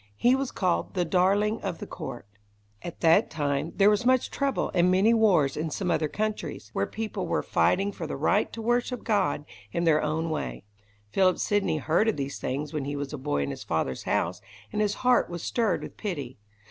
He 0.17 0.33
was 0.33 0.49
called 0.49 0.95
"the 0.95 1.05
darling 1.05 1.61
of 1.61 1.77
the 1.77 1.85
court". 1.85 2.25
[Illustration: 2.81 2.81
SIR 2.81 2.81
PHILIP 2.81 2.95
SIDNEY°] 2.95 2.95
At 2.95 3.01
that 3.01 3.29
time, 3.29 3.73
there 3.75 3.89
was 3.91 4.03
much 4.07 4.31
trouble 4.31 4.71
and 4.73 4.89
many 4.89 5.13
wars 5.13 5.55
in 5.55 5.69
some 5.69 5.91
other 5.91 6.07
countries, 6.07 6.71
where 6.73 6.87
people 6.87 7.27
were 7.27 7.43
fighting 7.43 7.91
for 7.91 8.07
the 8.07 8.17
right 8.17 8.51
to 8.51 8.63
worship 8.63 9.03
God 9.03 9.45
in 9.71 9.83
their 9.83 10.01
own 10.01 10.31
way. 10.31 10.63
Philip 11.11 11.37
Sidney 11.37 11.77
heard 11.77 12.07
of 12.07 12.17
these 12.17 12.39
things 12.39 12.73
when 12.73 12.85
he 12.85 12.95
was 12.95 13.13
a 13.13 13.17
boy 13.19 13.43
in 13.43 13.51
his 13.51 13.63
father's 13.63 14.05
house, 14.05 14.41
and 14.73 14.81
his 14.81 14.95
heart 15.05 15.29
was 15.29 15.43
stirred 15.43 15.83
with 15.83 15.97
pity. 15.97 16.39